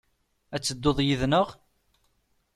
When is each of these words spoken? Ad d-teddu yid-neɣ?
Ad 0.55 0.59
d-teddu 0.61 0.91
yid-neɣ? 1.07 1.47